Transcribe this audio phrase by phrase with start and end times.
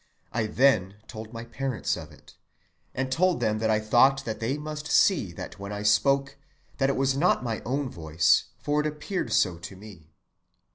[0.33, 2.33] I then told my parents of it,
[2.95, 6.37] and told them that I thought that they must see that when I spoke,
[6.79, 10.09] that it was not my own voice, for it appeared so to me.